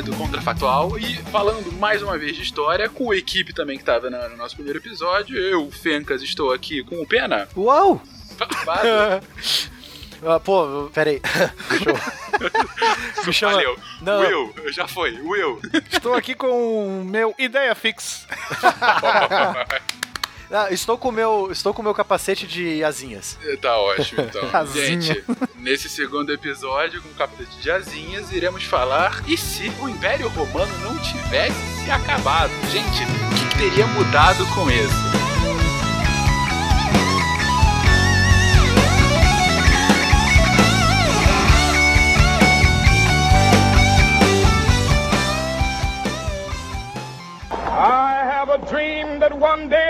[0.00, 3.82] Nosso querido Contrafactual e falando mais uma vez de história com a equipe também que
[3.82, 5.36] estava no nosso primeiro episódio.
[5.36, 7.46] Eu, Fencas, estou aqui com o Pena.
[7.56, 8.02] Uau!
[10.24, 11.20] ah, pô, peraí.
[13.26, 13.52] Me chama...
[13.54, 13.76] Valeu.
[14.00, 14.20] Não.
[14.20, 15.20] Will, já foi.
[15.20, 15.60] Will.
[15.92, 18.26] Estou aqui com o meu Ideia Fix.
[20.52, 23.38] Ah, estou com meu, estou com meu capacete de asinhas.
[23.62, 24.42] Tá ótimo, então.
[24.74, 30.28] Gente, nesse segundo episódio, com o capacete de asinhas, iremos falar e se o Império
[30.28, 32.50] Romano não tivesse se acabado?
[32.68, 35.20] Gente, o que, teria mudado com isso?
[49.20, 49.89] that one day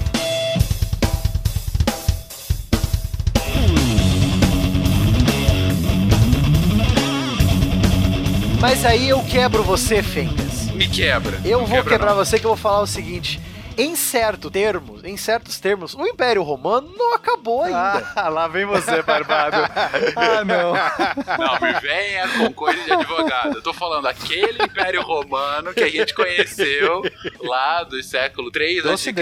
[8.61, 10.69] Mas aí eu quebro você, Fencas.
[10.71, 11.41] Me quebra.
[11.43, 12.23] Eu vou quebra quebrar não.
[12.23, 13.39] você que eu vou falar o seguinte
[13.77, 18.11] em certo termos, em certos termos, o Império Romano não acabou ainda.
[18.15, 19.57] Ah, lá vem você, barbado.
[20.15, 20.73] ah, não.
[20.73, 23.55] Não, me venha com coisa de advogado.
[23.55, 27.01] Eu tô falando aquele Império Romano que a gente conheceu
[27.41, 29.13] lá do século 3 a.C.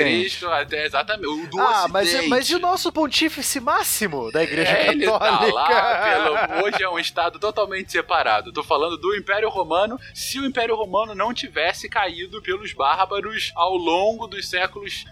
[0.51, 4.85] até exatamente o do Ah, mas, mas e o nosso pontífice máximo da Igreja é,
[4.85, 4.99] Católica?
[4.99, 8.49] Ele tá lá, pelo, hoje é um estado totalmente separado.
[8.49, 13.51] Eu tô falando do Império Romano, se o Império Romano não tivesse caído pelos bárbaros
[13.55, 15.05] ao longo dos séculos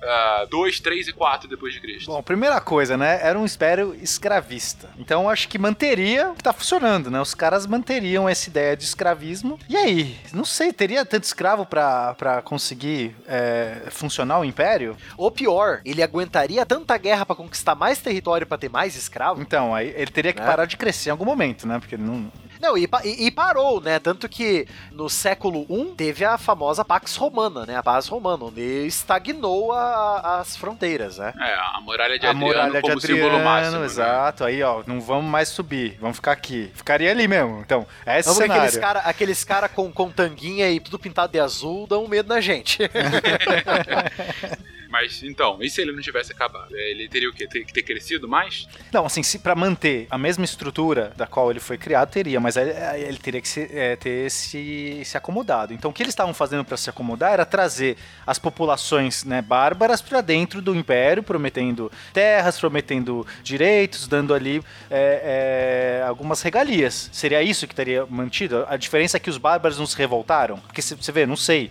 [0.49, 2.07] 2, uh, 3 e 4 depois de Cristo?
[2.07, 3.19] Bom, primeira coisa, né?
[3.21, 4.89] Era um império escravista.
[4.97, 7.19] Então acho que manteria o que tá funcionando, né?
[7.19, 9.59] Os caras manteriam essa ideia de escravismo.
[9.69, 10.17] E aí?
[10.33, 14.95] Não sei, teria tanto escravo para conseguir é, funcionar o império?
[15.17, 19.41] Ou pior, ele aguentaria tanta guerra para conquistar mais território para ter mais escravo?
[19.41, 20.45] Então, aí ele teria que é.
[20.45, 21.79] parar de crescer em algum momento, né?
[21.79, 22.31] Porque não,
[22.61, 23.99] não, e, e, e, parou, né?
[23.99, 27.75] Tanto que no século I teve a famosa Pax Romana, né?
[27.75, 31.33] A paz romana, onde estagnou a, as fronteiras, né?
[31.39, 33.79] É, a muralha de a Adriano muralha como de Adriano, símbolo máximo.
[33.79, 33.85] Né?
[33.85, 34.49] Exato, né?
[34.49, 36.71] aí ó, não vamos mais subir, vamos ficar aqui.
[36.73, 38.63] Ficaria ali mesmo, então, é esse vamos cenário.
[38.63, 42.41] aqueles caras aqueles cara com, com tanguinha e tudo pintado de azul dão medo na
[42.41, 42.79] gente.
[44.89, 46.75] Mas então, e se ele não tivesse acabado?
[46.75, 47.47] É, ele teria o quê?
[47.47, 48.67] Ter ter crescido mais?
[48.91, 52.55] Não, assim, se para manter a mesma estrutura da qual ele foi criado, teria, mas
[52.57, 55.73] ele, ele teria que se, é, ter se, se acomodado.
[55.73, 60.01] Então, o que eles estavam fazendo para se acomodar era trazer as populações né, bárbaras
[60.01, 67.09] para dentro do império, prometendo terras, prometendo direitos, dando ali é, é, algumas regalias.
[67.11, 68.65] Seria isso que teria mantido?
[68.67, 70.57] A diferença é que os bárbaros não se revoltaram?
[70.59, 71.69] Porque você vê, não sei.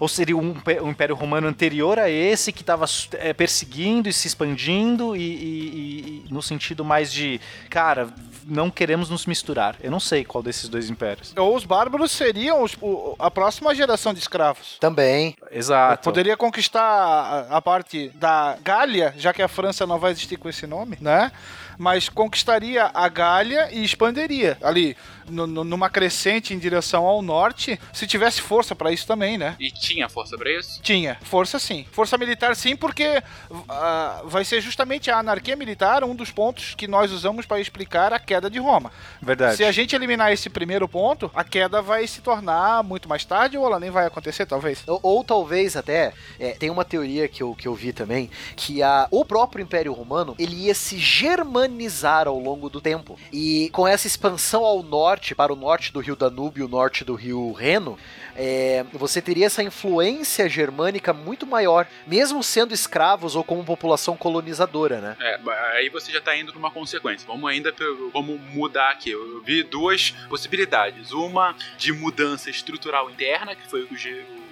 [0.00, 4.26] Ou seria um, um Império Romano anterior a esse que estava é, perseguindo e se
[4.26, 7.38] expandindo e, e, e, no sentido mais de,
[7.68, 8.08] cara,
[8.46, 9.76] não queremos nos misturar.
[9.82, 11.34] Eu não sei qual desses dois impérios.
[11.36, 14.78] Ou os bárbaros seriam os, o, a próxima geração de escravos.
[14.80, 15.36] Também.
[15.52, 16.02] Exato.
[16.02, 20.48] Poderia conquistar a, a parte da Gália, já que a França não vai existir com
[20.48, 21.30] esse nome, né?
[21.78, 24.96] Mas conquistaria a Gália e expandiria ali
[25.30, 29.56] numa crescente em direção ao norte, se tivesse força pra isso também, né?
[29.58, 30.80] E tinha força pra isso?
[30.82, 31.18] Tinha.
[31.22, 31.86] Força sim.
[31.92, 33.22] Força militar sim, porque
[33.68, 38.12] ah, vai ser justamente a anarquia militar um dos pontos que nós usamos para explicar
[38.12, 38.92] a queda de Roma.
[39.20, 39.56] Verdade.
[39.56, 43.56] Se a gente eliminar esse primeiro ponto, a queda vai se tornar muito mais tarde
[43.56, 44.82] ou ela nem vai acontecer, talvez.
[44.86, 48.82] Ou, ou talvez até, é, tem uma teoria que eu, que eu vi também, que
[48.82, 53.18] a, o próprio Império Romano, ele ia se germanizar ao longo do tempo.
[53.32, 57.04] E com essa expansão ao norte, para o norte do rio Danúbio e o norte
[57.04, 57.98] do rio Reno,
[58.34, 65.00] é, você teria essa influência germânica muito maior, mesmo sendo escravos ou como população colonizadora,
[65.00, 65.16] né?
[65.20, 65.38] É,
[65.76, 67.26] aí você já tá indo numa consequência.
[67.26, 67.72] Vamos ainda
[68.12, 69.10] vamos mudar aqui.
[69.10, 71.12] Eu vi duas possibilidades.
[71.12, 73.96] Uma de mudança estrutural interna, que foi o que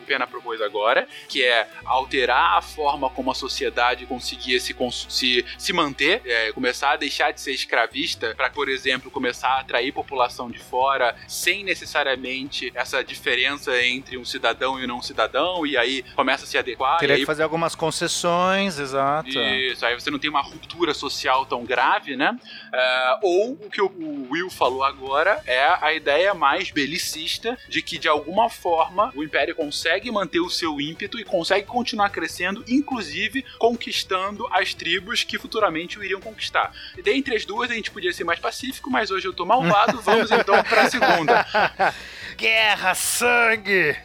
[0.09, 4.75] Pena propôs agora, que é alterar a forma como a sociedade conseguia se,
[5.09, 9.61] se, se manter, é, começar a deixar de ser escravista para, por exemplo, começar a
[9.61, 15.67] atrair população de fora sem necessariamente essa diferença entre um cidadão e um não cidadão,
[15.67, 16.99] e aí começa a se adequar.
[16.99, 19.29] Teria aí que fazer algumas concessões, exato.
[19.29, 22.35] isso, aí você não tem uma ruptura social tão grave, né?
[22.73, 23.93] É, ou o que o
[24.31, 29.55] Will falou agora é a ideia mais belicista de que de alguma forma o Império
[29.55, 35.99] consegue manter o seu ímpeto e consegue continuar crescendo, inclusive conquistando as tribos que futuramente
[35.99, 36.73] o iriam conquistar.
[36.97, 40.01] E dentre as duas a gente podia ser mais pacífico, mas hoje eu tô malvado,
[40.01, 41.47] vamos então pra segunda.
[42.37, 43.97] Guerra, sangue!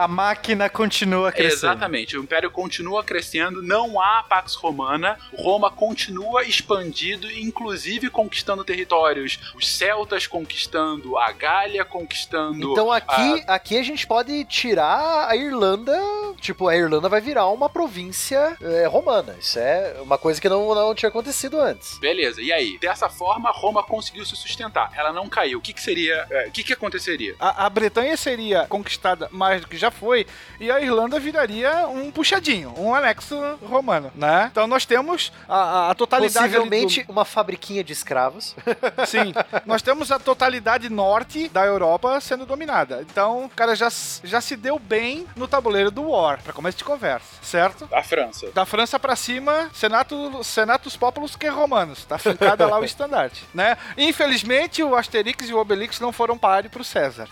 [0.00, 1.72] A máquina continua crescendo.
[1.72, 9.38] Exatamente, o Império continua crescendo, não há Pax Romana, Roma continua expandido, inclusive conquistando territórios.
[9.54, 12.72] Os celtas conquistando, a Gália conquistando.
[12.72, 16.00] Então aqui, aqui a gente pode tirar a Irlanda,
[16.40, 19.36] tipo, a Irlanda vai virar uma província é, romana.
[19.38, 21.98] Isso é uma coisa que não, não tinha acontecido antes.
[21.98, 22.78] Beleza, e aí?
[22.78, 24.90] Dessa forma, Roma conseguiu se sustentar.
[24.96, 25.58] Ela não caiu.
[25.58, 26.26] O que, que seria.
[26.30, 27.36] é, O que, que aconteceria?
[27.38, 30.26] A, a Bretanha seria conquistada mais do que já foi,
[30.58, 34.48] e a Irlanda viraria um puxadinho, um anexo romano, né?
[34.50, 36.38] Então nós temos a, a- totalidade.
[36.38, 38.54] ali Possivelmente uma fabriquinha de escravos.
[38.54, 39.32] do- sim,
[39.66, 43.04] nós temos a totalidade norte da Europa sendo dominada.
[43.10, 43.88] Então, o cara já,
[44.24, 47.88] já se deu bem no tabuleiro do War, pra começo de conversa, certo?
[47.92, 48.50] A França.
[48.52, 52.04] Da França pra cima, Senato, Senatus Populus que Romanos.
[52.04, 53.76] Tá fincada lá o estandarte, né?
[53.96, 57.28] Infelizmente, o Asterix e o Obelix não foram páreo pro César.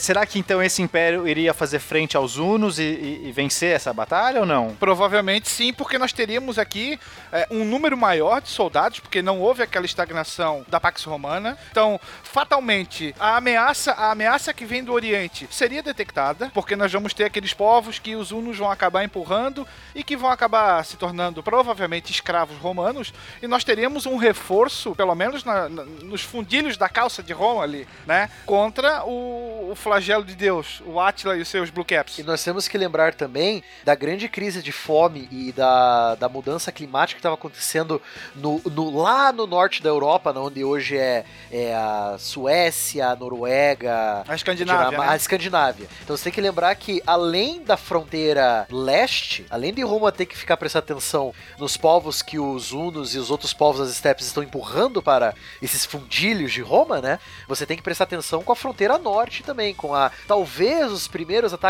[0.00, 3.92] Será que então esse império iria fazer frente aos Hunos e, e- e vencer essa
[3.94, 4.74] batalha ou não?
[4.78, 7.00] Provavelmente sim, porque nós teríamos aqui
[7.32, 11.56] é, um número maior de soldados, porque não houve aquela estagnação da Pax Romana.
[11.70, 17.12] Então, fatalmente, a ameaça, a ameaça que vem do Oriente seria detectada, porque nós vamos
[17.14, 21.42] ter aqueles povos que os hunos vão acabar empurrando e que vão acabar se tornando
[21.42, 23.12] provavelmente escravos romanos,
[23.42, 27.62] e nós teríamos um reforço, pelo menos na- na- nos fundilhos da calça de Roma
[27.62, 32.18] ali, né, contra o, o flagelo de Deus, o Átila e os seus Blue Caps.
[32.18, 36.72] E nós temos que lembrar também da grande crise de fome e da, da mudança
[36.72, 38.02] climática que estava acontecendo
[38.34, 44.24] no, no- lá no norte da Europa, onde hoje é, é a Suécia, a Noruega,
[44.26, 45.06] A Escandinávia, né?
[45.08, 45.88] a Escandinávia.
[46.02, 50.36] Então você tem que lembrar que além da fronteira leste, além de Roma ter que
[50.36, 54.42] ficar prestar atenção nos povos que os hunos e os outros povos das estepes estão
[54.42, 55.32] empurrando para
[55.62, 57.18] esses fundilhos de Roma, né?
[57.46, 61.52] Você tem que prestar atenção com a fronteira norte também, com a talvez os primeiros
[61.52, 61.67] ataques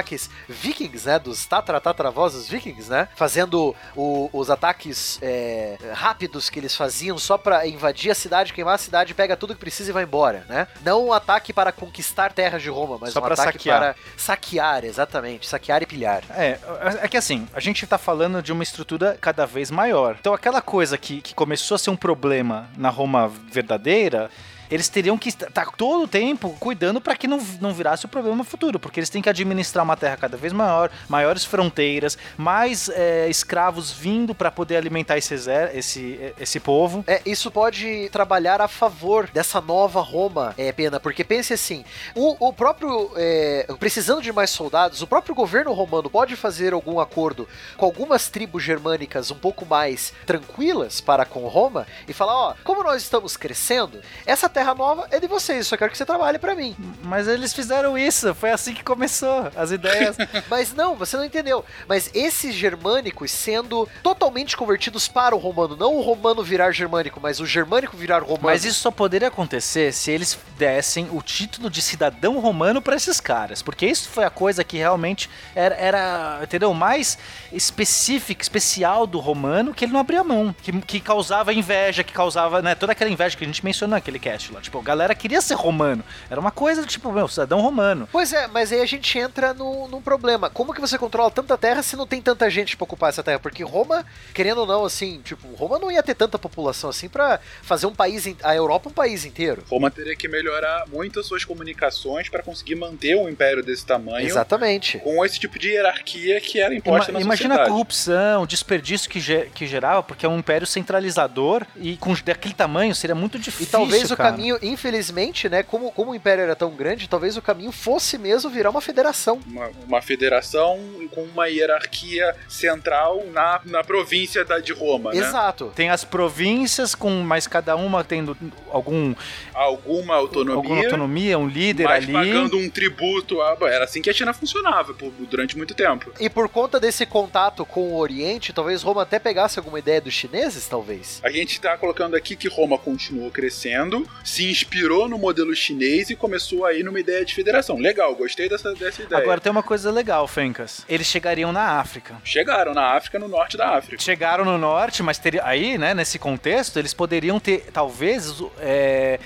[0.49, 1.19] vikings, né?
[1.19, 3.09] Dos tataratatravós vikings, né?
[3.17, 8.75] Fazendo o- os ataques é, rápidos que eles faziam só para invadir a cidade, queimar
[8.75, 10.67] a cidade, pega tudo que precisa e vai embora, né?
[10.85, 13.79] Não um ataque para conquistar terras de Roma, mas Só um pra ataque saquear.
[13.81, 16.23] para saquear, exatamente, saquear e pilhar.
[16.31, 16.59] É,
[17.03, 20.17] é que assim, a gente tá falando de uma estrutura cada vez maior.
[20.21, 24.31] Então aquela coisa que, que começou a ser um problema na Roma verdadeira,
[24.71, 28.09] eles teriam que estar tá todo o tempo cuidando para que não, não virasse o
[28.09, 32.89] problema futuro, porque eles têm que administrar uma terra cada vez maior, maiores fronteiras, mais
[32.89, 35.35] é, escravos vindo para poder alimentar esse,
[35.73, 37.05] esse, esse povo.
[37.07, 41.85] É, isso pode trabalhar a favor dessa nova Roma, é, Pena, porque pense assim,
[42.15, 47.01] o, o próprio, é, precisando de mais soldados, o próprio governo romano pode fazer algum
[47.01, 52.55] acordo com algumas tribos germânicas um pouco mais tranquilas para com Roma e falar, ó,
[52.65, 56.39] como nós estamos crescendo, essa terra nova é de vocês, só quero que você trabalhe
[56.39, 56.77] pra mim.
[57.03, 60.17] Mas eles fizeram isso, foi assim que começou as ideias.
[60.49, 61.65] Mas não, você não entendeu.
[61.89, 67.41] Mas esses germânicos sendo totalmente convertidos para o romano, não o romano virar germânico, mas
[67.41, 68.41] o germânico virar romano.
[68.43, 73.21] Mas isso só poderia acontecer se eles dessem o título de cidadão romano pra esses
[73.21, 77.19] caras, porque isso foi a coisa que realmente era, era entendeu, mais
[77.53, 82.63] específica, especial do romano, que ele não abria mão, que, que causava inveja, que causava,
[82.63, 84.61] né, toda aquela inveja que a gente mencionou naquele cast lá.
[84.61, 86.05] Tipo, a galera queria ser romano.
[86.31, 88.09] Era uma coisa, tipo, meu, cidadão romano.
[88.11, 90.49] Pois é, mas aí a gente entra no, num problema.
[90.51, 93.39] Como que você controla tanta terra se não tem tanta gente pra ocupar essa terra?
[93.39, 97.41] Porque Roma, querendo ou não, assim, tipo, Roma não ia ter tanta população assim pra
[97.63, 99.63] fazer um país, a Europa um país inteiro.
[99.71, 104.27] Roma teria que melhorar muito as suas comunicações para conseguir manter um império desse tamanho.
[104.27, 104.99] Exatamente.
[104.99, 107.71] Com esse tipo de hierarquia que era imposta Ima- na imagina a sociedade.
[107.71, 112.55] corrupção, o desperdício que, ge- que gerava, porque é um império centralizador e com daquele
[112.55, 113.67] tamanho seria muito difícil.
[113.67, 114.31] E talvez o cara.
[114.39, 118.51] Caminho, infelizmente, né, como, como o Império era tão grande, talvez o caminho fosse mesmo
[118.51, 119.41] virar uma federação.
[119.47, 120.79] Uma, uma federação
[121.11, 125.19] com uma hierarquia central na, na província da, de Roma, né?
[125.19, 125.73] Exato.
[125.75, 128.37] Tem as províncias, com mais cada uma tendo
[128.71, 129.15] algum,
[129.55, 132.13] Alguma autonomia, alguma autonomia, um líder mas ali.
[132.13, 133.41] pagando um tributo.
[133.43, 136.13] a- Era assim que a China funcionava por- durante muito tempo.
[136.21, 140.15] E por conta desse contato com o Oriente, talvez Roma até pegasse alguma ideia dos
[140.15, 141.21] chineses, talvez.
[141.25, 146.17] A gente está colocando aqui que Roma continuou crescendo, se inspirou no modelo chinês e
[146.17, 147.79] começou aí numa ideia de federação.
[147.79, 149.23] Legal, gostei dessa, dessa ideia.
[149.23, 150.85] Agora tem uma coisa legal, Fencas.
[150.87, 152.17] Eles chegariam na África.
[152.23, 154.03] Chegaram na África, no norte da África.
[154.03, 159.19] Chegaram no norte, mas teria, aí, né, nesse contexto, eles poderiam ter, talvez, é,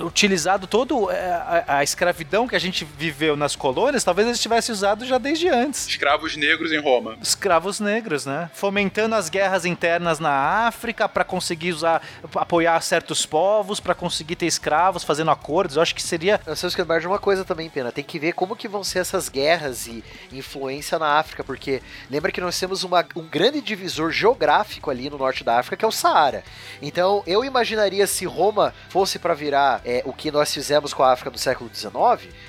[0.00, 4.72] utilizado todo é, a, a escravidão que a gente viveu nas colônias, talvez eles tivessem
[4.72, 5.86] usado já desde antes.
[5.86, 7.16] Escravos negros em Roma.
[7.22, 8.50] Escravos negros, né?
[8.54, 12.02] Fomentando as guerras internas na África para conseguir usar,
[12.34, 15.76] apoiar certos povos, para conseguir ter escravos, fazendo acordos.
[15.76, 17.90] Eu acho que seria Nós temos que lembrar de uma coisa também, Pena.
[17.92, 20.02] Tem que ver como que vão ser essas guerras e
[20.32, 25.18] influência na África, porque lembra que nós temos uma- um grande divisor geográfico ali no
[25.18, 26.44] norte da África, que é o Saara.
[26.82, 31.12] Então, eu imaginaria se Roma fosse para virar é, o que nós fizemos com a
[31.12, 31.92] África do século XIX,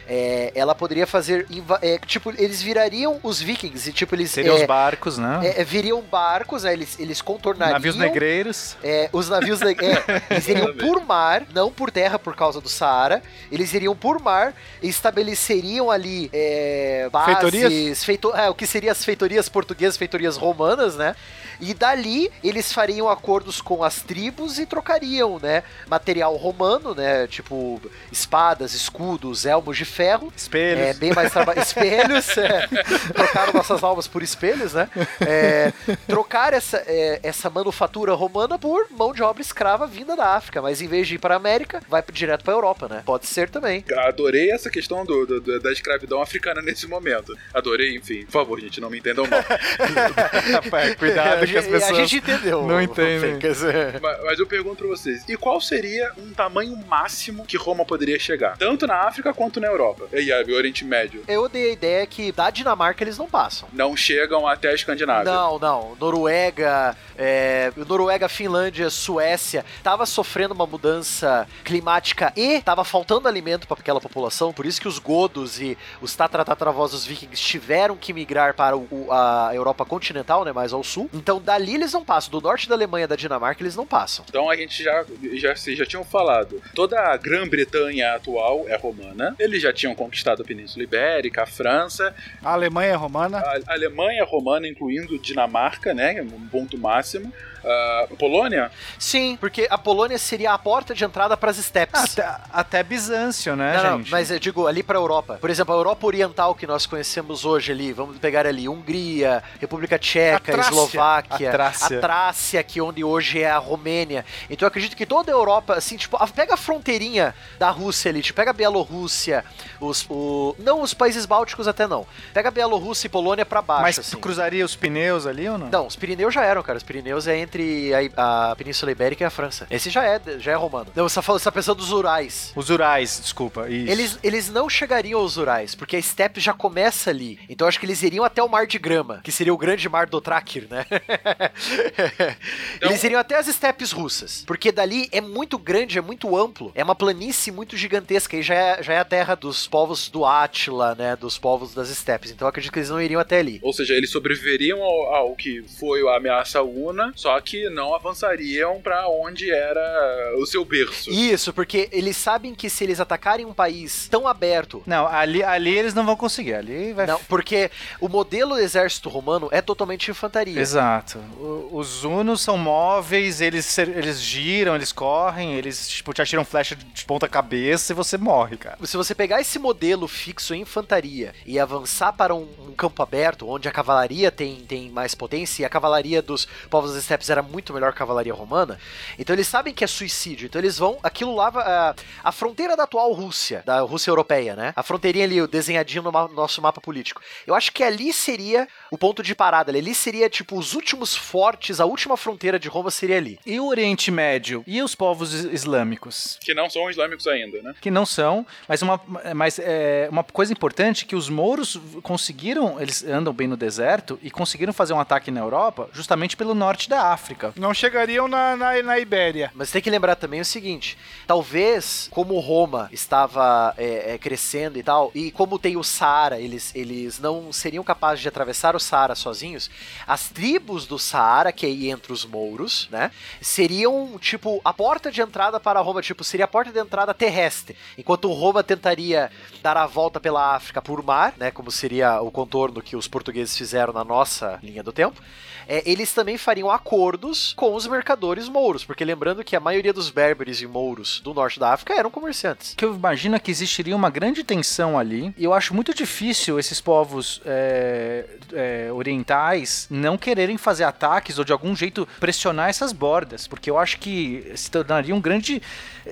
[0.07, 1.45] é, ela poderia fazer...
[1.81, 4.31] é, tipo, eles virariam os vikings e, tipo, eles...
[4.31, 5.39] seriam é, os barcos, né?
[5.43, 7.73] é, é, viriam barcos, né, eles, eles contornariam...
[7.73, 8.77] Navios negreiros.
[8.83, 12.69] É, os navios ne- é, eles iriam por mar, não por terra por causa do
[12.69, 13.21] Saara.
[13.51, 18.03] Eles iriam por mar e estabeleceriam ali é, bases, Feitorias?
[18.03, 21.15] feito- é, o que seriam as feitorias portuguesas, feitorias romanas, né?
[21.61, 27.81] E dali eles fariam acordos com as tribos e trocariam, né, material romano, né, tipo
[28.11, 30.81] espadas, escudos, elmos de ferro, Espelhos.
[30.83, 31.59] é, bem mais trabalho.
[31.61, 32.67] espelhos, é,
[33.13, 34.89] trocaram nossas almas por espelhos, né?
[35.21, 35.71] É,
[36.07, 40.81] trocar essa, é, essa manufatura romana por mão de obra escrava vinda da África, mas
[40.81, 43.03] em vez de ir para América, vai direto para Europa, né?
[43.05, 43.83] Pode ser também.
[44.07, 47.35] Adorei essa questão do, do- do- da escravidão africana nesse momento.
[47.53, 48.25] Adorei, enfim.
[48.25, 49.39] Por favor, gente, não me entendam mal.
[50.63, 52.63] Rapaz, cuidado que as a pessoas gente entendeu.
[52.63, 53.33] não entendem.
[53.39, 53.59] Fencas.
[54.01, 57.08] mas, mas eu pergunto pra vocês: e qual seria um tamanho máximo
[57.47, 58.57] que Roma poderia chegar?
[58.57, 60.07] Tanto na África quanto na Europa.
[60.13, 61.23] E aí, o Oriente Médio.
[61.27, 63.67] Eu dei a ideia que da Dinamarca eles não passam.
[63.73, 65.31] Não chegam até a Escandinávia.
[65.31, 65.95] Não, não.
[65.99, 73.79] Noruega, é, Noruega, Finlândia, Suécia, tava sofrendo uma mudança climática e tava faltando alimento para
[73.79, 78.53] aquela população, por isso que os godos e os tataratatravós dos vikings tiveram que migrar
[78.53, 81.09] para o- o- a Europa continental, né, mais ao sul.
[81.13, 84.25] Então dali eles não passam, do norte da Alemanha, da Dinamarca, eles não passam.
[84.29, 86.61] Então a gente já, já, vocês já tinham falado.
[86.75, 89.35] Toda a Grã-Bretanha atual é romana.
[89.39, 92.13] Eles já tinham conquistado a Península Ibérica, a França,
[92.43, 93.37] A Alemanha é romana.
[93.39, 96.21] a Alemanha é romana, incluindo Dinamarca, né?
[96.21, 97.31] Um ponto máximo.
[97.63, 102.17] A Polônia, Sim, porque a Polônia seria a porta de entrada para as steppes.
[102.17, 104.11] Até, até Bizâncio, né, Não, não, gente?
[104.11, 105.37] mas eu digo ali pra Europa.
[105.39, 109.97] Por exemplo, a Europa Oriental que nós conhecemos hoje ali, vamos pegar ali Hungria, República
[109.99, 110.69] Tcheca, A Trácia.
[110.71, 111.97] Eslováquia, A Trácia.
[111.97, 114.25] a Trácia, que onde hoje é a Romênia.
[114.49, 118.09] Então eu acredito que toda a Europa, assim, tipo, a- pega a fronteirinha da Rússia
[118.09, 119.43] ali, tipo, pega a Bielorrússia,
[119.79, 122.05] os, o, não os países bálticos até não.
[122.33, 124.17] Pega a Bielorrússia e Polônia pra baixo, Mas assim.
[124.17, 125.69] cruzaria os pneus ali ou não?
[125.69, 126.77] Não, os Pirineus já eram, cara.
[126.77, 129.65] Os Pirineus é entre a, a Península Ibérica e a França.
[129.71, 130.91] Esse já é, já é romano.
[130.95, 132.53] Não, você tá você tá pensando dos Urais.
[132.55, 133.67] Os Urais, desculpa.
[133.69, 133.91] Isso.
[133.91, 137.39] Eles, eles não chegariam aos Urais, porque a steppe já começa ali.
[137.49, 139.89] Então eu acho que eles iriam até o Mar de Grama, que seria o grande
[139.89, 140.85] mar do Tráquir, né?
[142.81, 146.71] eles iriam até as steppes russas, porque dali é muito grande, é muito amplo.
[146.75, 150.25] é uma planície muito gigantesca e já é, já é a terra dos povos do
[150.25, 151.15] Átila, né?
[151.15, 152.31] Dos povos das estepes.
[152.31, 153.59] Então eu acredito que eles não iriam até ali.
[153.63, 158.81] Ou seja, eles sobreviveriam ao, ao que foi a ameaça Una, só que não avançariam
[158.81, 161.09] pra onde era o seu berço.
[161.09, 164.81] Isso, porque eles sabem que se eles atacarem um país tão aberto.
[164.85, 166.53] Não, ali, ali eles não vão conseguir.
[166.53, 167.05] Ali vai.
[167.07, 167.69] Não, porque
[167.99, 170.59] o modelo do exército romano é totalmente infantaria.
[170.59, 171.19] Exato.
[171.39, 176.75] O- os Unos são móveis, eles, eles giram, eles correm, eles tipo, te atiram flecha
[176.75, 178.77] de ponta cabeça e você morre, cara.
[178.83, 183.47] Se você pegar esse modelo fixo em infantaria e avançar para um, um campo aberto,
[183.47, 187.41] onde a cavalaria tem, tem mais potência, e a cavalaria dos povos das estepes era
[187.41, 188.79] muito melhor que a cavalaria romana,
[189.17, 190.45] então eles sabem que é suicídio.
[190.47, 190.97] Então eles vão.
[191.03, 191.49] Aquilo lá.
[191.49, 194.73] A, a fronteira da atual Rússia, da Rússia Europeia, né?
[194.75, 197.21] A fronteirinha ali, o desenhadinho no ma- nosso mapa político.
[197.45, 199.71] Eu acho que ali seria o ponto de parada.
[199.71, 203.39] Ali seria, tipo, os últimos fortes, a última fronteira de Roma seria ali.
[203.45, 204.63] E o Oriente Médio?
[204.67, 206.37] E os povos is- islâmicos?
[206.41, 207.73] Que não são islâmicos ainda, né?
[207.81, 208.99] Que não são, mas uma,
[209.35, 214.29] mas, é, uma coisa importante que os mouros conseguiram, eles andam bem no deserto e
[214.31, 217.18] conseguiram fazer um ataque na Europa justamente pelo norte da África.
[217.55, 219.51] Não chegariam na, na, na Ibéria.
[219.53, 220.97] Mas tem que lembrar também o seguinte:
[221.27, 226.73] talvez, como Roma estava é, é, crescendo e tal, e como tem o Saara, eles,
[226.75, 229.69] eles não seriam capazes de atravessar o Saara sozinhos,
[230.05, 233.11] as tribos do Saara, que é aí entre os mouros, né,
[233.41, 237.75] seriam tipo a porta de entrada para Roma, tipo, seria a porta de entrada terrestre,
[237.97, 242.81] enquanto Roma tentaria dar a volta pela África por mar, né, como seria o contorno
[242.81, 245.21] que os portugueses fizeram na nossa linha do tempo
[245.69, 246.71] é, eles também fariam
[247.09, 251.33] acordos com os mercadores mouros, porque lembrando que a maioria dos berberes e mouros do
[251.33, 252.75] norte da África eram comerciantes.
[252.75, 255.33] que eu imagino que existiria uma grande tensão ali.
[255.35, 261.45] E eu acho muito difícil esses povos é, é, orientais não quererem fazer ataques ou
[261.45, 265.61] de algum jeito pressionar essas bordas, porque eu acho que se tornaria um grande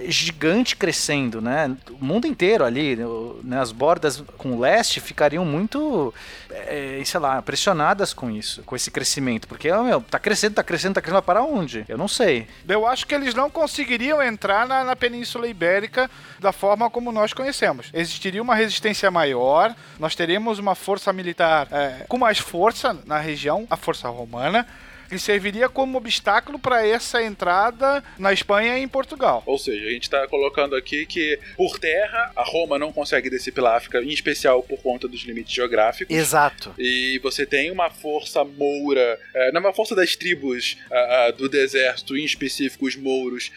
[0.06, 1.76] gigante crescendo, né?
[1.90, 2.98] O mundo inteiro ali,
[3.44, 3.60] né?
[3.60, 6.14] as bordas com o leste ficariam muito,
[6.50, 10.87] é, sei lá, pressionadas com isso, com esse crescimento, porque meu, tá crescendo, tá crescendo,
[10.94, 11.86] crescendo, mas para onde?
[11.88, 12.48] Eu não sei.
[12.68, 17.34] Eu acho que eles não conseguiriam entrar na, na Península Ibérica da forma como nós
[17.34, 17.90] conhecemos.
[17.94, 23.66] Existiria uma resistência maior, nós teríamos uma força militar é, com mais força na região,
[23.70, 24.68] a força romana,
[25.08, 29.44] que serviria como obstáculo para essa entrada na Espanha e em Portugal.
[29.46, 33.52] Ou seja, a gente está colocando aqui que por terra a Roma não consegue descer
[33.52, 36.16] pela África, em especial por conta dos limites geográficos.
[36.16, 36.74] Exato.
[36.78, 41.32] E você tem uma força moura, é, não é uma força das tribos ah, ah,
[41.32, 43.52] do deserto, em específico os mouros,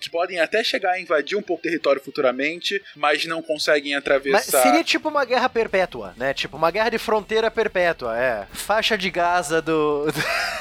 [0.00, 4.00] que podem até chegar a invadir um pouco o território futuramente, mas não conseguem Mas
[4.00, 4.62] atravessar.
[4.62, 6.32] seria tipo uma guerra perpétua, né?
[6.32, 8.46] Tipo uma guerra de fronteira perpétua, é.
[8.52, 10.06] Faixa de Gaza do.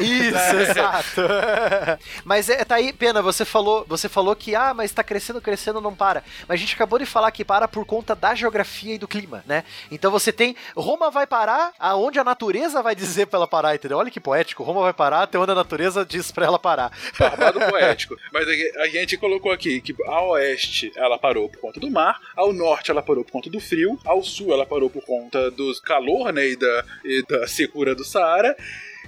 [0.10, 1.22] Isso, exato.
[2.26, 5.82] mas é, tá aí, pena, você falou, você falou que ah, mas tá crescendo, crescendo,
[5.82, 6.24] não para.
[6.48, 9.43] Mas a gente acabou de falar que para por conta da geografia e do clima,
[9.48, 9.63] né?
[9.91, 13.98] Então você tem Roma vai parar aonde a natureza vai dizer pra ela parar, entendeu?
[13.98, 16.91] Olha que poético, Roma vai parar até onde a natureza diz pra ela parar.
[17.17, 18.15] Barbado poético.
[18.32, 22.19] Mas a a gente colocou aqui que a oeste ela parou por conta do mar,
[22.36, 25.72] ao norte ela parou por conta do frio, ao sul ela parou por conta do
[25.82, 28.56] calor, né, e da, e da secura do Saara.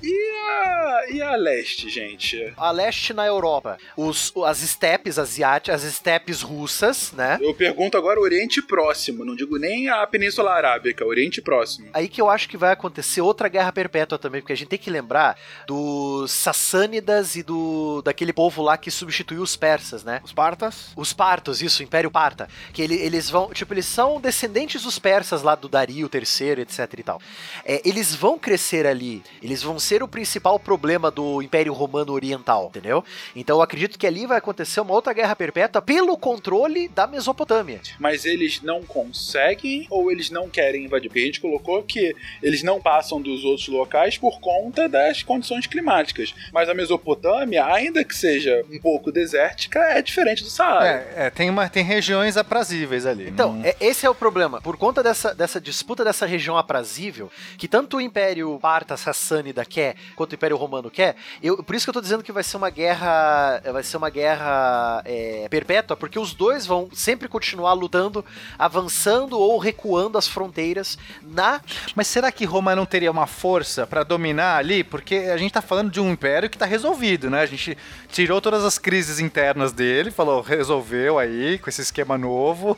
[0.03, 2.53] E a, e a leste, gente?
[2.57, 7.37] A leste na Europa, os, as estepes asiáticas, as estepes russas, né?
[7.41, 11.89] Eu pergunto agora o Oriente Próximo, não digo nem a Península Arábica, Oriente Próximo.
[11.93, 14.79] Aí que eu acho que vai acontecer outra guerra perpétua também, porque a gente tem
[14.79, 15.37] que lembrar
[15.67, 20.21] dos Sassânidas e do daquele povo lá que substituiu os persas, né?
[20.23, 20.89] Os partas.
[20.95, 22.47] Os partos, isso, o Império Parta.
[22.73, 26.93] Que ele- eles vão, tipo, eles são descendentes dos persas lá do Dario III, etc
[26.97, 27.21] e tal.
[27.65, 32.67] É, eles vão crescer ali, eles vão ser o principal problema do Império Romano Oriental,
[32.69, 33.03] entendeu?
[33.35, 37.81] Então eu acredito que ali vai acontecer uma outra guerra perpétua pelo controle da Mesopotâmia.
[37.99, 41.09] Mas eles não conseguem ou eles não querem invadir?
[41.09, 45.67] Porque a gente colocou que eles não passam dos outros locais por conta das condições
[45.67, 46.33] climáticas.
[46.53, 50.87] Mas a Mesopotâmia, ainda que seja um pouco desértica, é diferente do Saara.
[51.15, 53.27] É, é, tem, uma, tem regiões aprazíveis ali.
[53.29, 54.61] Então, não- é- esse é o problema.
[54.61, 59.80] Por conta dessa, dessa disputa dessa região aprazível, que tanto o Império Parta Sassânida quer,
[60.15, 62.57] quanto o Império Romano quer, eu, por isso que eu tô dizendo que vai ser
[62.57, 63.61] uma guerra.
[63.71, 68.23] Vai ser uma guerra é, perpétua, porque os dois vão sempre continuar lutando,
[68.57, 71.61] avançando ou recuando as fronteiras na.
[71.95, 74.83] Mas será que Roma não teria uma força pra dominar ali?
[74.83, 77.41] Porque a gente tá falando de um império que tá resolvido, né?
[77.41, 77.77] A gente
[78.09, 82.77] tirou todas as crises internas dele, falou, resolveu aí com esse esquema novo.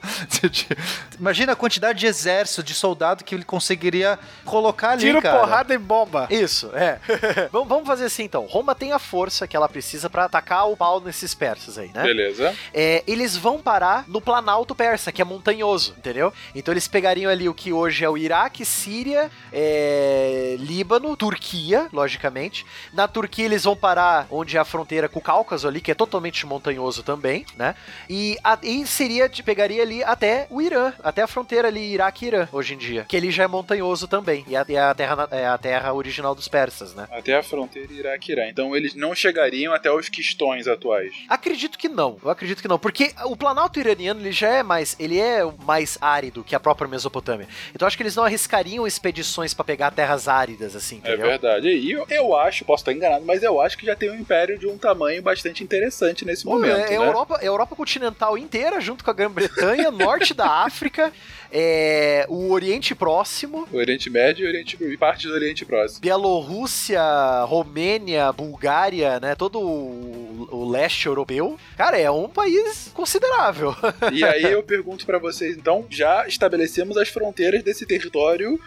[1.20, 5.40] Imagina a quantidade de exército, de soldado que ele conseguiria colocar ali, Tiro, cara.
[5.40, 6.28] porrada e bomba.
[6.30, 6.93] Isso, é,
[7.44, 7.50] É.
[7.52, 8.46] vamos, fazer assim então.
[8.46, 12.04] Roma tem a força que ela precisa pra atacar o pau nesses persas aí, né?
[12.04, 12.54] Beleza.
[12.74, 16.32] É, eles vão parar no Planalto Persa, que é montanhoso, entendeu?
[16.54, 22.66] Então eles pegariam ali o que hoje é o Iraque, Síria, é, Líbano, Turquia, logicamente.
[22.94, 25.96] Na Turquia eles vão parar onde é a fronteira com o Cáucaso ali, que é
[25.96, 27.76] totalmente montanhoso também, né?
[28.10, 32.26] E, a, e seria, de- pegaria ali até o Irã, até a fronteira ali, Iraque
[32.26, 33.06] e Irã, hoje em dia.
[33.08, 36.34] Que ele já é montanhoso também, e é, é a, terra, é a terra original
[36.36, 37.08] dos persas, né?
[37.12, 38.48] Até a fronteira Iraque-Irã.
[38.48, 41.14] Então eles não chegariam até os quistões atuais.
[41.30, 42.18] Acredito que não.
[42.24, 45.98] Eu acredito que não, porque o Planalto iraniano ele já é mais, ele é mais
[46.02, 47.48] árido que a própria Mesopotâmia.
[47.74, 51.28] Então acho que eles não arriscariam expedições pra pegar terras áridas assim, É entendeu?
[51.28, 51.68] verdade.
[51.68, 54.58] E eu, eu acho, posso estar enganado, mas eu acho que já tem um império
[54.58, 56.96] de um tamanho bastante interessante nesse Pô, momento, é, né?
[56.96, 61.12] Europa, a Europa continental inteira, junto com a Grã-Bretanha, norte da África,
[61.54, 66.02] é, o Oriente Próximo, O Oriente Médio e, o Oriente, e parte do Oriente Próximo.
[66.02, 67.00] Bielorrússia,
[67.44, 69.36] Romênia, Bulgária, né?
[69.36, 71.58] Todo o, o leste europeu.
[71.78, 73.76] Cara, é um país considerável.
[74.12, 78.60] E aí eu pergunto pra vocês, então, já estabelecemos as fronteiras desse território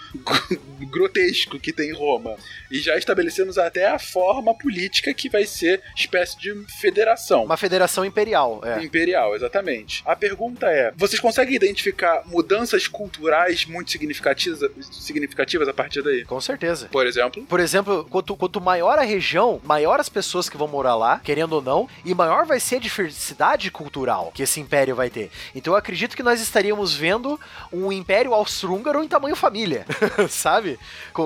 [0.90, 2.36] grotesco que tem Roma.
[2.70, 7.44] E já estabelecemos até a forma política que vai ser espécie de federação.
[7.44, 8.82] Uma federação imperial, é.
[8.82, 10.02] Imperial, exatamente.
[10.04, 16.24] A pergunta é: vocês conseguem identificar mudanças culturais muito significativas, significativas a partir daí?
[16.24, 16.88] Com certeza.
[16.90, 20.96] Por exemplo, Por exemplo, quanto, quanto maior a região, maior as pessoas que vão morar
[20.96, 25.10] lá, querendo ou não, e maior vai ser a diversidade cultural que esse império vai
[25.10, 25.30] ter.
[25.54, 27.38] Então eu acredito que nós estaríamos vendo
[27.72, 29.84] um império austro-húngaro em tamanho família,
[30.30, 30.78] sabe?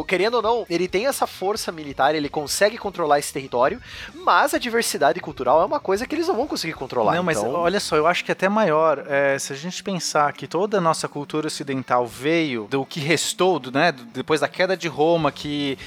[0.08, 3.80] Querendo ou não, ele tem essa força militar, ele consegue controlar esse território,
[4.14, 7.14] mas a diversidade cultural é uma coisa que eles não vão conseguir controlar.
[7.14, 7.52] Não, mas então...
[7.52, 9.04] olha só, eu acho que é até maior.
[9.06, 13.58] é, se a gente pensar que toda a nossa cultura ocidental veio do que restou,
[13.58, 15.78] do, né, depois da queda de Roma, que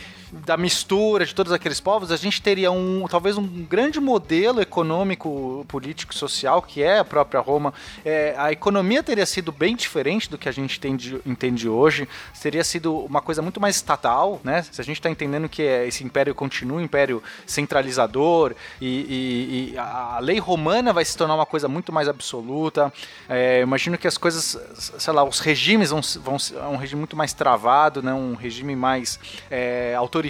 [0.45, 5.63] da mistura de todos aqueles povos, a gente teria um talvez um grande modelo econômico,
[5.67, 7.73] político, social que é a própria Roma.
[8.03, 12.07] É, a economia teria sido bem diferente do que a gente entende, entende hoje.
[12.41, 14.63] Teria sido uma coisa muito mais estatal, né?
[14.71, 19.73] Se a gente está entendendo que é- esse império continua um império centralizador e, e-
[19.73, 22.91] e a lei romana vai se tornar uma coisa muito mais absoluta.
[23.29, 24.57] É, imagino que as coisas,
[24.97, 28.13] sei lá, os regimes vão, vão ser- é um regime muito mais travado, né?
[28.13, 29.19] Um regime mais
[29.51, 30.22] é, autoritário.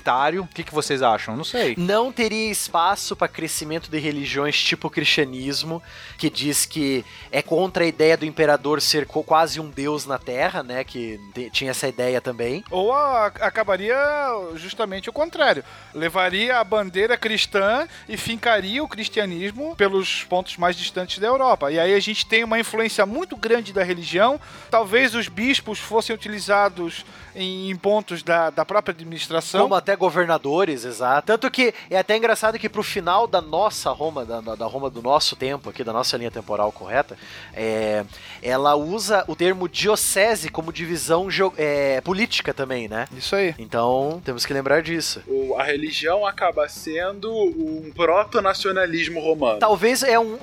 [0.44, 1.36] O que, que vocês acham?
[1.36, 1.76] Não sei.
[1.78, 5.82] Não teria espaço para crescimento de religiões tipo o cristianismo,
[6.18, 10.64] que diz que é contra a ideia do imperador ser quase um deus na Terra,
[10.64, 10.84] né?
[10.84, 11.20] Que
[11.52, 12.64] tinha essa ideia também.
[12.72, 13.96] Ou a- acabaria
[14.56, 15.64] justamente o contrário.
[15.94, 21.72] Levaria a bandeira cristã e fincaria o cristianismo pelos pontos mais distantes da Europa.
[21.72, 24.40] E aí a gente tem uma influência muito grande da religião.
[24.70, 29.62] Talvez os bispos fossem utilizados em, em pontos da, da própria administração.
[29.64, 31.28] Como até governadores, exato.
[31.28, 35.02] Tanto que é até engraçado que pro final da nossa Roma, da, da Roma do
[35.02, 37.18] nosso tempo, aqui, da nossa linha temporal correta,
[37.54, 38.06] é,
[38.42, 43.08] ela usa o termo diocese como divisão é, política também, né?
[43.16, 43.54] Isso aí.
[43.60, 45.22] Então, temos que lembrar disso.
[45.28, 49.60] o- a religião acaba sendo um proto-nacionalismo romano.
[49.60, 50.34] Talvez é um,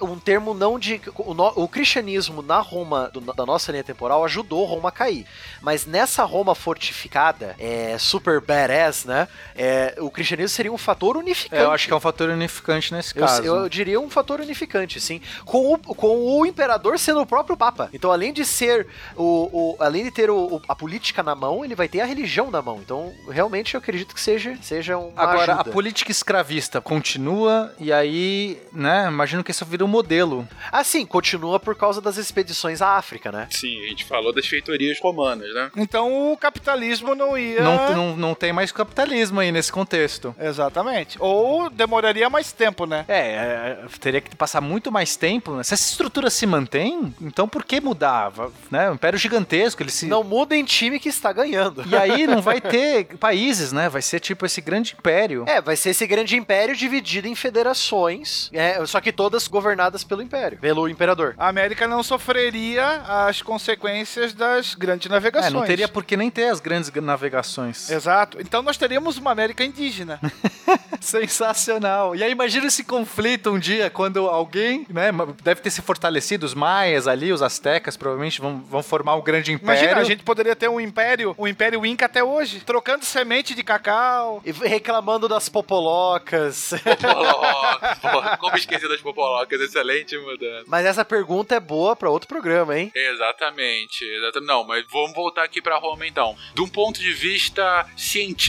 [0.00, 1.00] um, um termo não de.
[1.16, 5.26] O, no- o cristianismo na Roma, do- da nossa linha temporal, ajudou Roma a cair.
[5.60, 8.70] Mas nessa Roma fortificada, é, super badass,
[9.06, 9.28] né?
[9.54, 11.60] é, o cristianismo seria um fator unificante.
[11.62, 13.42] É, eu acho que é um fator unificante nesse Eu, caso.
[13.44, 15.20] eu diria um fator unificante, sim.
[15.44, 17.88] Com o, com o imperador sendo o próprio Papa.
[17.92, 19.48] Então, além de ser o.
[19.52, 22.50] o- além de ter o- o- a política na mão, ele vai ter a religião
[22.50, 22.78] na mão.
[22.82, 25.70] Então, realmente, eu acredito que seja, seja uma Agora, a ajuda.
[25.70, 30.46] política escravista continua e aí, né, imagino que isso vira um modelo.
[30.70, 33.48] Ah, sim, continua por causa das expedições à África, né?
[33.50, 35.70] Sim, a gente falou das feitorias romanas, né?
[35.76, 37.62] Então o capitalismo não ia.
[37.62, 40.34] Não, não, não tem mais capitalismo aí nesse contexto.
[40.38, 41.16] Exatamente.
[41.20, 43.04] Ou demoraria mais tempo, né?
[43.08, 45.52] É, é, teria que passar muito mais tempo.
[45.56, 45.62] né?
[45.62, 48.32] Se essa estrutura se mantém, então por que mudar?
[48.70, 48.90] Né?
[48.90, 50.06] Um império gigantesco, ele se.
[50.06, 51.84] Não muda em time que está ganhando.
[51.86, 53.88] E aí não vai ter países, né?
[53.88, 55.44] Vai ser tipo esse grande império.
[55.48, 60.22] É, vai ser esse grande império dividido em federações, é, só que todas governadas pelo
[60.22, 61.34] império, pelo imperador.
[61.38, 65.52] A América não sofreria as consequências das grandes É, navegações.
[65.52, 67.90] não teria por que nem ter as grandes navegações.
[67.90, 68.38] Exato.
[68.40, 70.20] Então nós teríamos uma América indígena.
[71.00, 72.14] Sensacional.
[72.14, 75.10] E aí imagina esse conflito um dia quando alguém, né,
[75.42, 79.52] deve ter se fortalecido os maias ali, os astecas provavelmente vão, vão formar um grande
[79.52, 79.82] império.
[79.82, 83.62] Imagina, a gente poderia ter um império, um império Inca até hoje, trocando semente de
[83.62, 84.42] cacau.
[84.44, 86.72] E reclamando das popolocas.
[86.84, 88.38] Popolocas.
[88.38, 89.60] Como esquecer das popolocas?
[89.60, 90.64] Excelente mudança.
[90.66, 92.92] Mas essa pergunta é boa pra outro programa, hein?
[92.94, 94.46] Exatamente, exatamente.
[94.46, 96.36] Não, mas vamos voltar aqui pra Roma então.
[96.54, 97.86] De um ponto de vista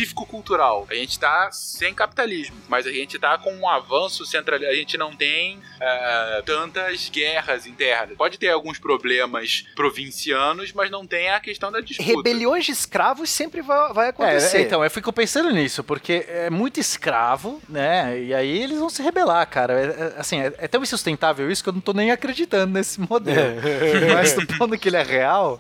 [0.02, 4.60] científico-cultural, a gente tá sem capitalismo, mas a gente tá com um avanço central.
[4.60, 8.18] A gente não tem eh, tantas guerras internas.
[8.18, 12.12] Pode ter alguns problemas provincianos, mas não tem a questão da disputa.
[12.12, 14.58] Rebeliões de escravos sempre vai, vai acontecer.
[14.58, 18.20] É, então, eu fico pensando nisso, porque é muito escravo, né?
[18.22, 19.74] E aí eles vão se rebelar, cara.
[19.74, 23.00] É, é, assim, é, é tão insustentável isso que eu não tô nem acreditando nesse
[23.00, 23.62] modelo.
[24.14, 25.60] Mas supondo que ele é real.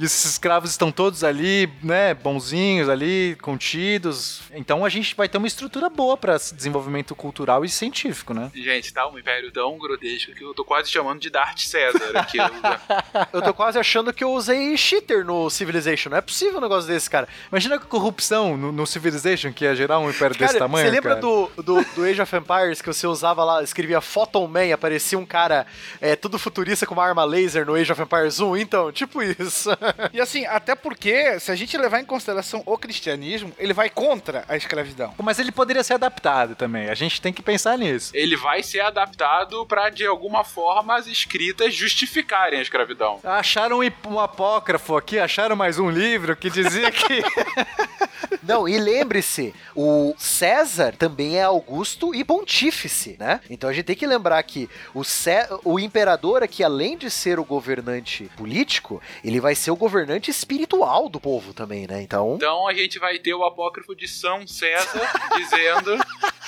[0.00, 4.40] E esses escravos estão todos ali, né, bonzinhos ali, contidos.
[4.54, 8.50] Então a gente vai ter uma estrutura boa para desenvolvimento cultural e científico, né?
[8.54, 12.38] Gente, tá um império tão grotesco que eu tô quase chamando de Darth César aqui.
[13.30, 16.10] Eu tô quase achando que eu usei cheater no Civilization.
[16.10, 17.28] Não é possível um negócio desse, cara.
[17.50, 20.86] Imagina a corrupção no, no Civilization que ia gerar um império desse Cara, tamanho.
[20.86, 21.20] você lembra cara.
[21.20, 25.18] do, do, do Age of Empires que você usava lá, escrevia Photon Man e aparecia
[25.18, 25.66] um cara
[26.00, 28.56] é, tudo futurista com uma arma laser no Age of Empires 1?
[28.56, 29.70] Então, tipo isso.
[30.12, 34.44] E assim, até porque, se a gente levar em consideração o cristianismo, ele vai contra
[34.48, 35.14] a escravidão.
[35.22, 36.88] Mas ele poderia ser adaptado também.
[36.88, 38.10] A gente tem que pensar nisso.
[38.14, 43.20] Ele vai ser adaptado pra, de alguma forma, as escritas justificarem a escravidão.
[43.24, 47.22] Acharam um um apócrifo aqui, acharam mais um livro que dizia que.
[48.42, 53.40] Não, e lembre-se, o César também é Augusto e pontífice, né?
[53.50, 57.38] Então a gente tem que lembrar que o, Cé- o imperador aqui, além de ser
[57.38, 62.00] o governante político, ele vai ser o governante espiritual do povo também, né?
[62.02, 65.00] Então, Então a gente vai ter o apócrifo de São César
[65.36, 65.98] dizendo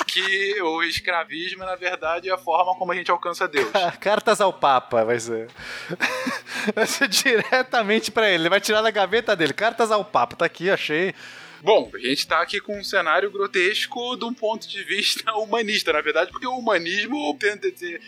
[0.06, 3.70] que o escravismo, na verdade, é a forma como a gente alcança Deus.
[3.98, 5.48] Cartas ao Papa vai ser.
[6.76, 8.42] Vai ser diretamente pra ele.
[8.44, 9.52] Ele vai tirar da gaveta dele.
[9.52, 10.36] Cartas ao Papa.
[10.36, 11.12] Tá aqui, achei.
[11.62, 15.92] Bom, a gente tá aqui com um cenário grotesco de um ponto de vista humanista,
[15.92, 17.38] na verdade, porque o humanismo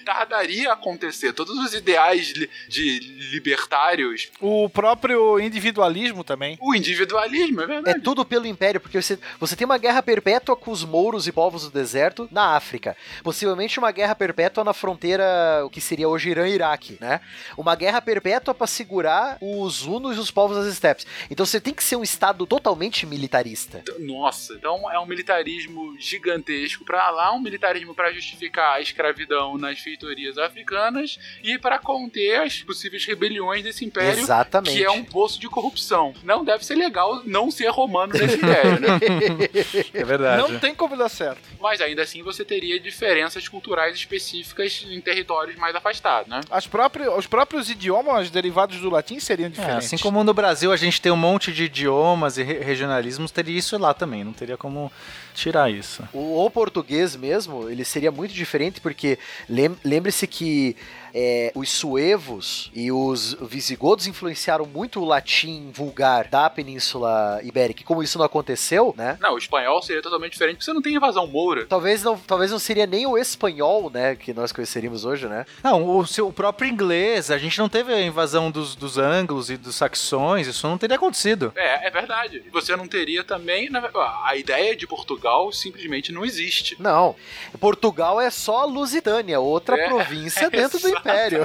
[0.04, 1.32] tardaria a acontecer.
[1.32, 2.32] Todos os ideais
[2.68, 2.98] de
[3.30, 6.58] libertários, O próprio individualismo também.
[6.60, 8.00] o individualismo, é é verdade.
[8.00, 11.62] tudo pelo império, porque você, você tem uma guerra perpétua com os mouros e povos
[11.64, 12.96] do deserto na África.
[13.22, 15.24] Possivelmente uma guerra perpétua na fronteira,
[15.64, 17.20] o que seria hoje Irã e Iraque, né?
[17.56, 21.06] Uma guerra perpétua pra segurar os hunos e os povos das estepes.
[21.30, 23.06] Então você tem que ser um estado totalmente
[23.44, 23.82] militarista.
[23.98, 29.78] Nossa, então é um militarismo gigantesco pra lá, um militarismo pra justificar a escravidão nas
[29.78, 34.74] feitorias africanas e pra conter as possíveis rebeliões desse império, Exatamente.
[34.76, 36.14] que é um poço de corrupção.
[36.22, 38.88] Não deve ser legal não ser romano nesse império, né?
[39.92, 40.40] É verdade.
[40.42, 41.40] Não tem como dar certo.
[41.60, 46.40] Mas ainda assim você teria diferenças culturais específicas em territórios mais afastados, né?
[46.50, 49.86] As próprias, os próprios idiomas derivados do latim seriam É, diferentes.
[49.86, 53.58] assim como no Brasil a gente tem um monte de idiomas e re- regionalismos, teria
[53.58, 54.24] isso lá também.
[54.24, 54.90] Não teria como
[55.34, 56.02] tirar isso.
[56.12, 59.18] O, o português mesmo, ele seria muito diferente, porque
[59.48, 60.76] lem- lembre-se que
[61.16, 67.82] é, os suevos e os visigodos influenciaram muito o latim vulgar da Península Ibérica.
[67.82, 69.16] E como isso não aconteceu, né?
[69.20, 71.66] Não, o espanhol seria totalmente diferente, porque você não tem invasão moura.
[71.66, 75.46] Talvez não, talvez não seria nem o espanhol, né, que nós conheceríamos hoje, né?
[75.62, 79.50] Não, o, seu, o próprio inglês, a gente não teve a invasão dos, dos anglos
[79.50, 81.52] e dos saxões, isso não teria acontecido.
[81.54, 82.42] É, é verdade.
[82.52, 83.70] Você não teria também.
[83.70, 83.90] na-
[84.24, 86.76] a ideia de Portugal simplesmente não existe.
[86.80, 87.14] Não.
[87.60, 91.42] Portugal é só a Lusitânia, outra É, província dentro do império.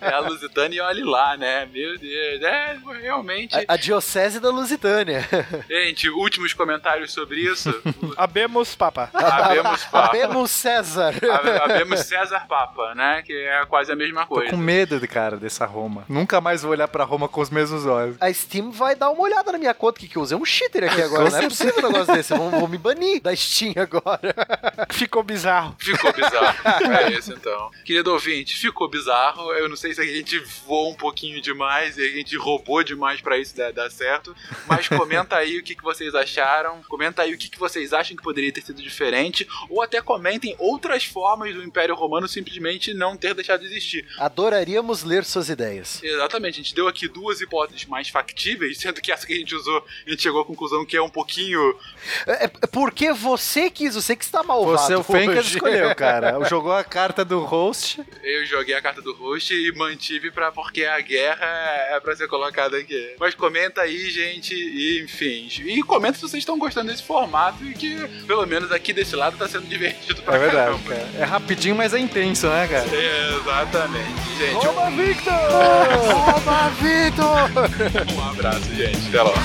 [0.00, 1.66] É a Lusitânia e olhe lá, né?
[1.72, 2.42] Meu Deus.
[2.42, 3.56] É, realmente.
[3.56, 5.26] A, a diocese da Lusitânia.
[5.68, 7.70] Gente, últimos comentários sobre isso.
[8.16, 9.10] Abemos papa.
[9.12, 10.08] Habemos Papa.
[10.08, 11.14] Abemos César.
[11.62, 13.22] Habemos César Papa, né?
[13.22, 14.50] Que é quase a mesma Tô coisa.
[14.50, 16.04] com medo, de cara, dessa Roma.
[16.08, 18.16] Nunca mais vou olhar pra Roma com os mesmos olhos.
[18.20, 20.84] A Steam vai dar uma olhada na minha conta, que, que eu usei um cheater
[20.84, 21.30] aqui agora.
[21.30, 22.34] Não é possível um negócio desse.
[22.34, 24.34] Vão, vão me banir da Steam agora.
[24.90, 25.76] Ficou bizarro.
[25.78, 26.60] Ficou bizarro.
[26.90, 27.70] É isso então.
[27.84, 29.52] Querido ouvinte, ficou bizarro.
[29.52, 33.20] Eu não sei se a gente voou um pouquinho demais e a gente roubou demais
[33.20, 34.34] pra isso dar, dar certo.
[34.66, 36.82] Mas comenta aí o que, que vocês acharam.
[36.88, 39.46] Comenta aí o que, que vocês acham que poderia ter sido diferente.
[39.68, 44.06] Ou até comentem outras formas do Império Romano simplesmente não ter deixado de existir.
[44.18, 46.02] Adoraríamos ler suas ideias.
[46.02, 49.54] Exatamente, a gente deu aqui duas hipóteses mais factíveis, sendo que essa que a gente
[49.54, 51.78] usou, a gente chegou à conclusão que é um pouquinho.
[52.26, 54.78] É, é, Porque você quis, você que está malvado.
[54.78, 55.54] Você, o Fencas, hoje.
[55.56, 56.44] escolheu, cara.
[56.48, 58.00] Jogou a carta do host.
[58.22, 61.46] Eu joguei a carta do host e mantive pra porque a guerra
[61.90, 63.14] é pra ser colocada aqui.
[63.18, 65.48] Mas comenta aí, gente, e enfim.
[65.64, 67.96] E comenta se vocês estão gostando desse formato e que,
[68.26, 71.06] pelo menos aqui desse lado, tá sendo divertido pra É verdade, caramba.
[71.06, 71.08] cara.
[71.18, 72.86] É rapidinho, mas é intenso, né, cara?
[72.86, 74.60] Exatamente, gente.
[74.90, 75.34] Victor!
[76.34, 78.14] Toma, Victor!
[78.14, 79.08] Um abraço, gente.
[79.08, 79.38] Até logo.